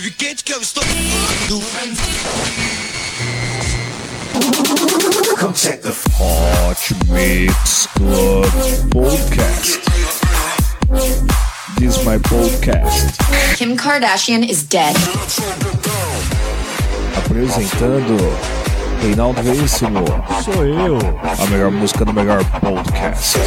[0.00, 0.82] quente, quero estou.
[5.38, 8.46] Come check the Hot Mix Club
[8.90, 9.80] Podcast.
[11.78, 13.16] This is my podcast.
[13.56, 14.96] Kim Kardashian is dead.
[17.16, 18.16] Apresentando
[19.00, 20.04] Reinaldo Veríssimo.
[20.44, 20.98] Sou eu.
[21.22, 23.38] A melhor música do melhor podcast.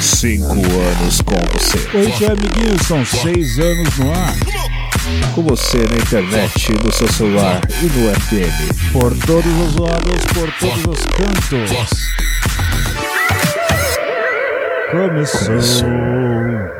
[0.00, 1.96] Cinco anos com você.
[1.96, 4.34] Oi, é, amiguinhos, são seis anos no ar.
[5.34, 8.92] Com você na internet, no seu celular e no FM.
[8.92, 11.70] Por todos os lados, por todos os cantos.
[14.90, 15.46] Começou.
[15.46, 16.76] Começou.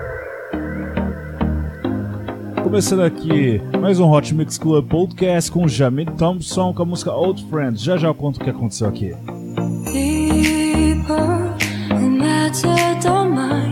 [2.62, 7.46] Começando aqui mais um Hot Mix Club Podcast com Jamie Thompson com a música Old
[7.48, 7.80] Friends.
[7.80, 9.14] Já já eu conto o que aconteceu aqui.
[12.62, 12.68] to
[13.02, 13.65] the mind.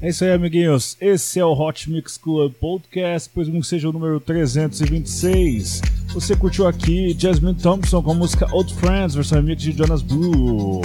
[0.00, 0.96] É isso aí, amiguinhos.
[1.00, 5.82] Esse é o Hot Mix Club Podcast, pois que seja o número 326.
[6.14, 10.80] Você curtiu aqui Jasmine Thompson com a música Old Friends, versão remix de Jonas Blue.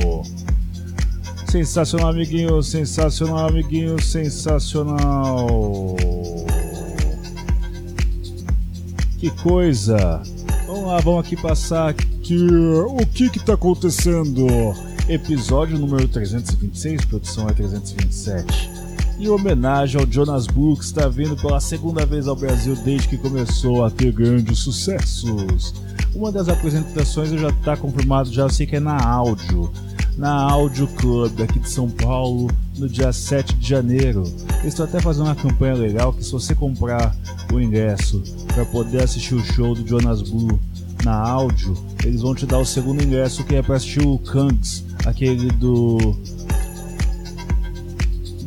[1.47, 2.63] Sensacional, amiguinho.
[2.63, 4.01] Sensacional, amiguinho.
[4.01, 5.95] Sensacional.
[9.19, 10.23] Que coisa!
[10.65, 14.47] Vamos lá, vamos aqui passar aqui o que que tá acontecendo.
[15.07, 18.72] Episódio número 326, produção é 327.
[19.23, 23.17] Em homenagem ao Jonas Blue, que está vindo pela segunda vez ao Brasil desde que
[23.17, 25.73] começou a ter grandes sucessos.
[26.13, 29.71] Uma das apresentações já está confirmado, já sei que é na áudio.
[30.17, 34.23] Na Audio Club aqui de São Paulo, no dia 7 de janeiro.
[34.65, 37.15] Estou até fazendo uma campanha legal que se você comprar
[37.53, 40.59] o ingresso para poder assistir o show do Jonas Blue
[41.05, 44.83] na áudio, eles vão te dar o segundo ingresso que é para assistir o Kangs,
[45.05, 46.13] aquele do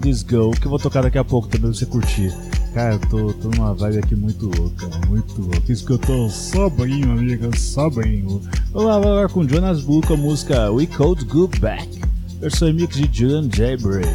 [0.06, 2.32] This Go, que eu vou tocar daqui a pouco também pra você curtir.
[2.73, 5.73] Cara, eu tô, tô numa vibe aqui muito louca, muito louca.
[5.73, 8.41] Isso que eu tô sobrinho, amiga, sobrinho.
[8.70, 11.88] Vamos lá, lá com Jonas Blue com a música We Cold Go Back,
[12.38, 14.06] versão remix de Julian Jaybreak.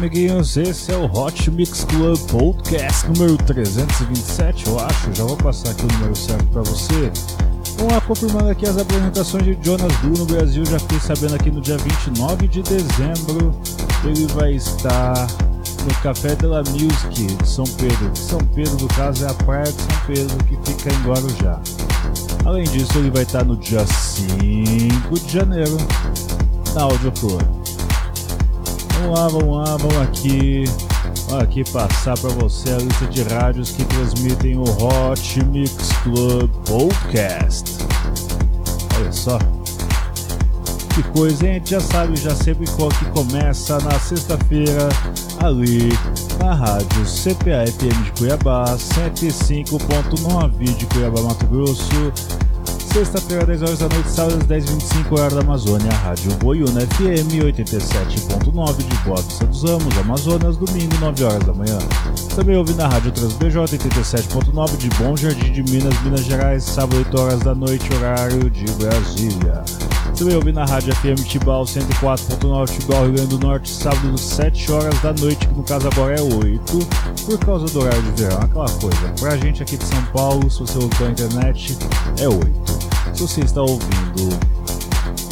[0.00, 0.56] amiguinhos.
[0.56, 5.14] Esse é o Hot Mix Club Podcast número 327, eu acho.
[5.14, 7.12] Já vou passar aqui o número certo para você.
[7.76, 10.64] Vamos lá, confirmando aqui as apresentações de Jonas Blue no Brasil.
[10.64, 13.54] Já fiquei sabendo aqui no dia 29 de dezembro.
[14.02, 15.26] Ele vai estar
[15.84, 18.10] no Café de la Music de São Pedro.
[18.14, 21.60] São Pedro, no caso, é a praia de São Pedro que fica em Guarujá.
[22.46, 25.76] Além disso, ele vai estar no dia 5 de janeiro
[26.74, 27.59] na Audio Club.
[29.00, 30.64] Vamos lá, vamos lá, vamos aqui.
[31.26, 36.50] Vamos aqui passar para você a lista de rádios que transmitem o Hot Mix Club
[36.66, 37.78] Podcast.
[38.98, 39.38] Olha só.
[40.94, 41.52] Que coisa, hein?
[41.52, 44.90] A gente já sabe, já sempre que começa na sexta-feira
[45.42, 45.88] ali
[46.38, 52.12] na rádio CPA FM de Cuiabá, 105.9 de Cuiabá, Mato Grosso.
[52.92, 58.96] Sexta-feira, 10 horas da noite, sábado, 10h25, horário da Amazônia, Rádio Boiúna FM 87.9 de
[59.04, 61.78] Boa Vista dos Ramos, Amazonas, domingo, 9 horas da manhã.
[62.34, 67.20] Também ouvi na Rádio TransBJ 87.9 de Bom Jardim de Minas, Minas Gerais, sábado, 8
[67.20, 69.62] horas da noite, horário de Brasília.
[70.18, 75.00] Também ouvi na Rádio FM Tibau 104.9 Tibau, Rio Grande do Norte, sábado, 7 horas
[75.00, 76.78] da noite, que no caso agora é 8,
[77.24, 79.14] por causa do horário de verão, aquela coisa.
[79.20, 81.78] Pra gente aqui de São Paulo, se você ouve pela internet,
[82.18, 82.79] é 8.
[83.20, 84.30] Você está ouvindo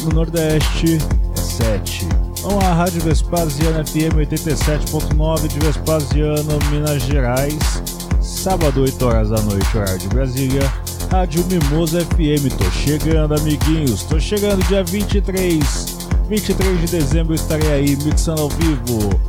[0.03, 0.99] no Nordeste,
[1.35, 2.07] é 7.
[2.43, 7.81] Vamos lá, Rádio Vespasiano FM 87.9 de Vespasiano, Minas Gerais.
[8.21, 10.71] Sábado, 8 horas da noite, horário de Brasília.
[11.09, 14.03] Rádio Mimosa FM, tô chegando, amiguinhos.
[14.03, 15.97] Tô chegando dia 23.
[16.29, 19.19] 23 de dezembro estarei aí, mixando ao vivo.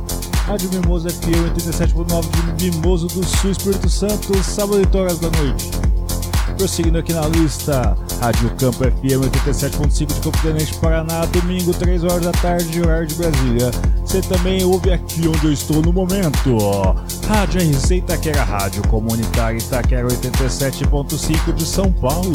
[0.45, 5.71] Rádio Mimosa FM 87.9 de Mimoso do Sul, Espírito Santo, sábado 8 horas da noite.
[6.57, 12.31] Prosseguindo aqui na lista, Rádio Campo FM 87.5 de Campo Paraná, domingo, 3 horas da
[12.31, 13.71] tarde, horário de Brasília.
[14.05, 16.55] Você também ouve aqui onde eu estou no momento.
[17.27, 22.31] Rádio RC Itaquera, Rádio Comunitária Itaquera 87.5 de São Paulo.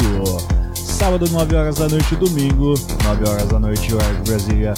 [0.75, 2.73] Sábado, 9 horas da noite, domingo,
[3.05, 4.73] 9 horas da noite, horário de Brasília.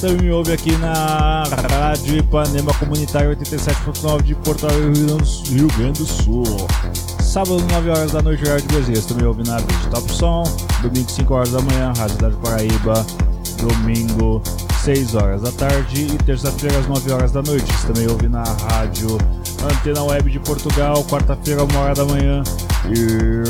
[0.00, 5.04] Também me ouve aqui na Rádio Ipanema Comunitária 87.9 de Porto Alegre,
[5.50, 6.44] Rio Grande do Sul.
[7.36, 8.98] Sábado, 9 horas da noite, horário de Brasília.
[8.98, 10.44] Você também ouve na Beat Top Som.
[10.80, 13.06] Domingo, 5 horas da manhã, Rádio Cidade Paraíba.
[13.60, 14.42] Domingo,
[14.82, 16.06] 6 horas da tarde.
[16.06, 17.70] E terça-feira, às 9 horas da noite.
[17.70, 19.18] Você também ouve na Rádio
[19.62, 21.04] Antena Web de Portugal.
[21.04, 22.42] Quarta-feira, 1 hora da manhã.
[22.88, 23.42] E.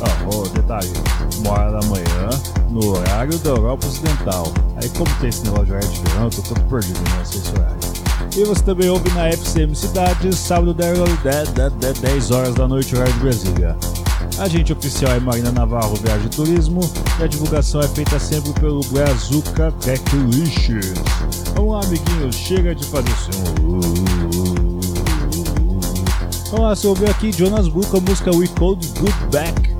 [0.00, 0.90] Ah, oh, detalhe,
[1.44, 2.30] uma hora da manhã,
[2.70, 4.50] no horário da Europa Ocidental.
[4.76, 7.91] Aí como tem esse negócio de horário de verão, eu tô todo perdido nesse horário.
[8.34, 10.98] E você também ouve na FCM Cidade, sábado 10,
[11.78, 13.76] 10, 10 horas da noite, horário de Brasília.
[14.38, 16.80] A gente oficial é Marina Navarro Viagem e Turismo
[17.20, 20.94] e a divulgação é feita sempre pelo Brazuca Techlicious.
[21.54, 23.42] Vamos lá, amiguinhos, chega de fazer som.
[26.50, 29.72] Vamos lá, você ouviu aqui Jonas Blue com a música We Called Good Back.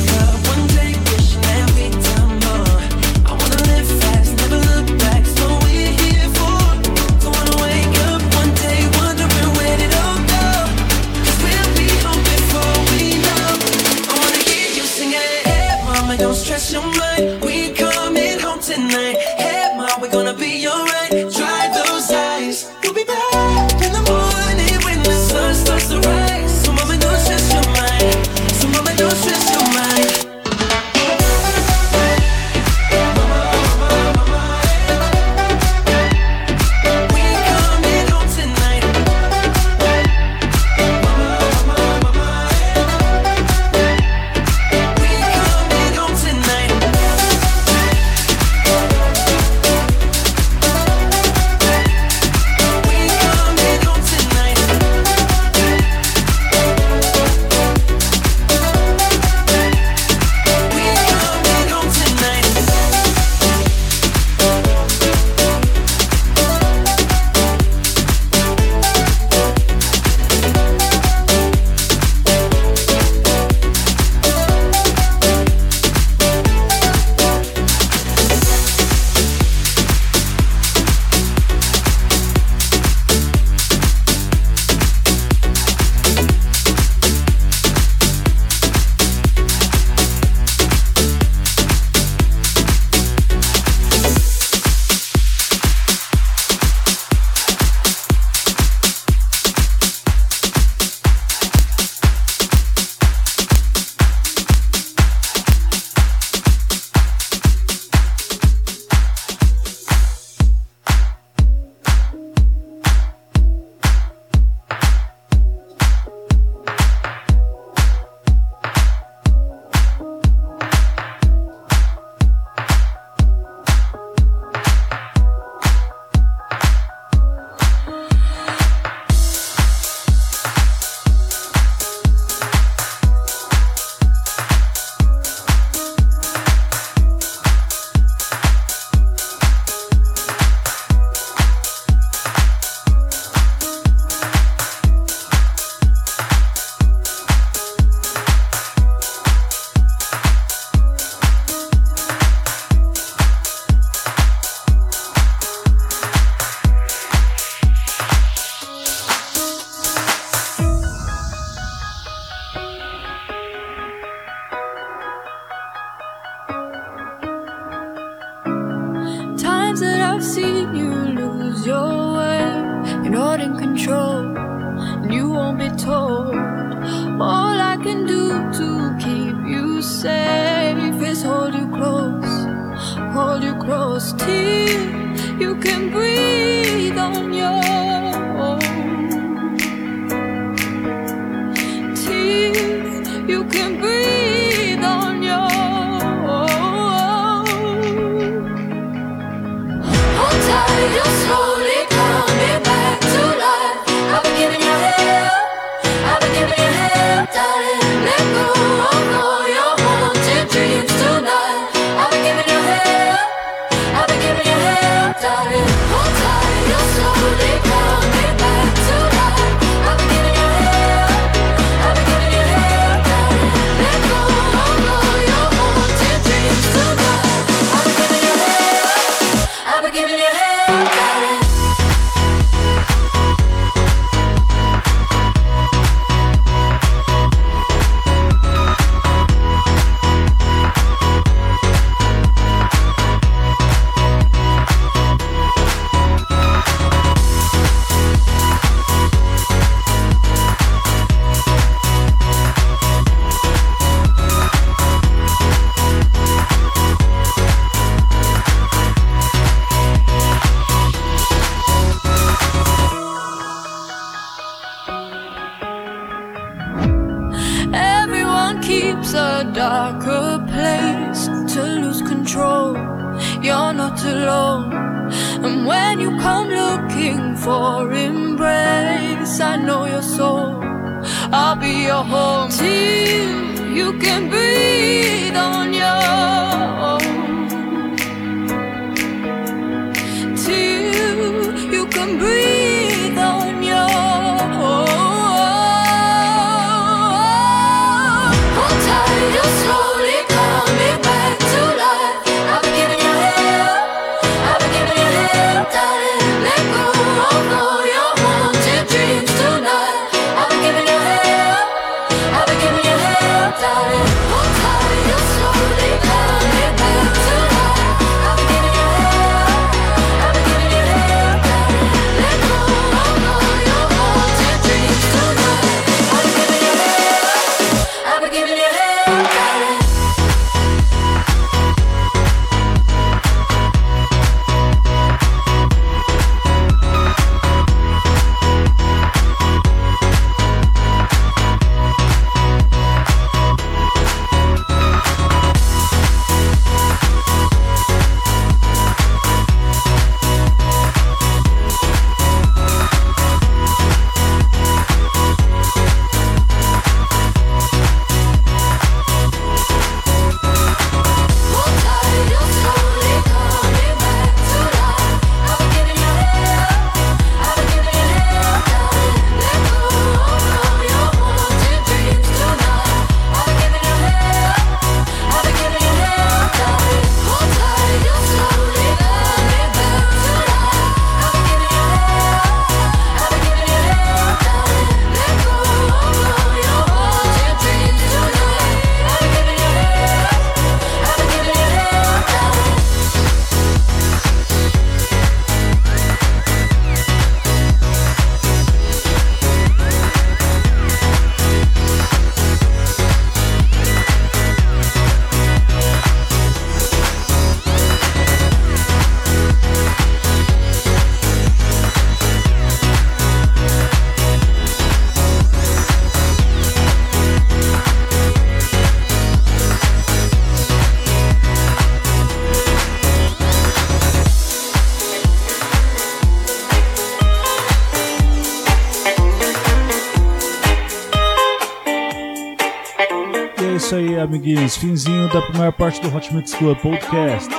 [434.23, 434.77] amiguinhos.
[434.77, 437.49] Finzinho da primeira parte do Hot Mix Club Podcast.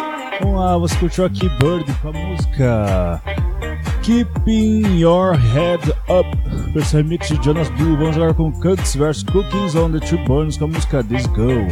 [0.41, 3.23] Vamos lá, você curtiu aqui Bird com a música
[4.03, 6.29] Keeping Your Head Up.
[6.75, 7.97] Esse remix de Jonas Blue.
[7.97, 11.69] Vamos jogar com Cooks vs Cookies on the Two Burns com a música This Go.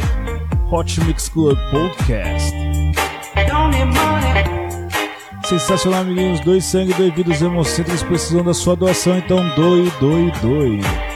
[0.71, 2.55] Hot Mix Club Podcast.
[5.43, 6.39] Sensacional, amiguinhos.
[6.39, 11.10] Dois sangue, dois vidas, emocentes precisam da sua doação, então doe, doe, doe.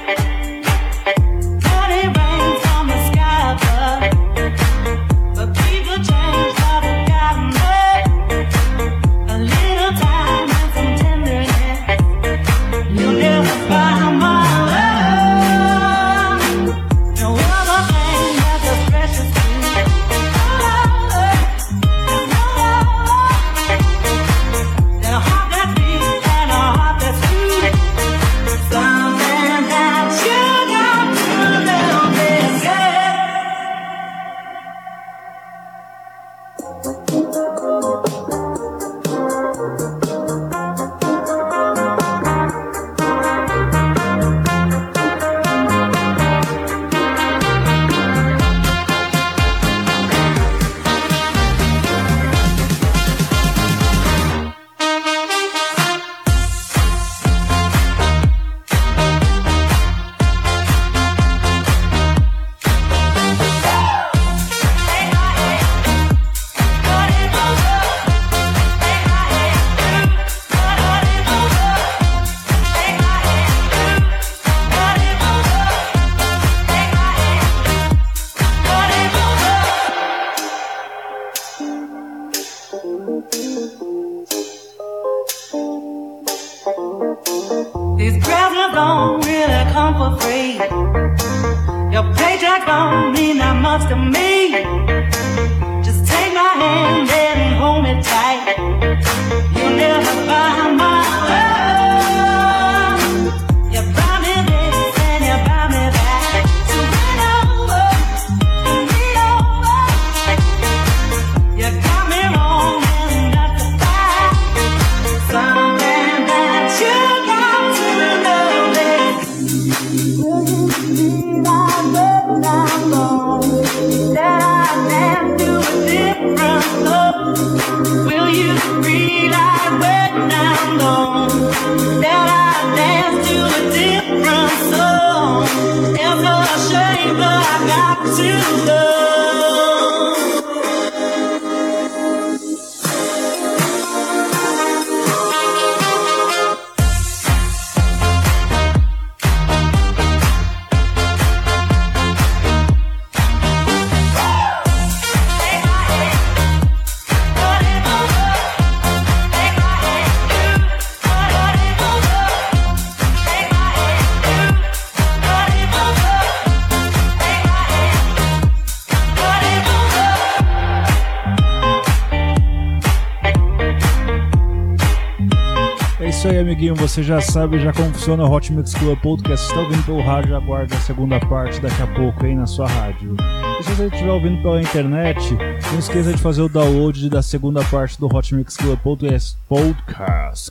[176.74, 179.48] Você já sabe já como funciona o Hot Mix Club Podcast.
[179.48, 183.16] Está ouvindo pelo rádio, aguarde a segunda parte daqui a pouco aí na sua rádio.
[183.60, 185.34] E se você estiver ouvindo pela internet,
[185.72, 189.38] não esqueça de fazer o download da segunda parte do Hot Mix Club podcast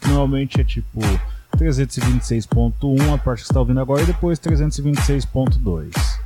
[0.01, 1.01] que normalmente é tipo
[1.57, 6.24] 326.1, a parte que você está ouvindo agora, e depois 326.2.